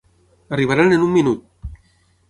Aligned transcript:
Arribaran 0.57 0.97
en 0.97 1.05
un 1.09 1.15
minut! 1.19 1.47